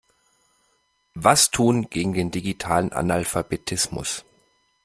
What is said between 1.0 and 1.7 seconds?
Was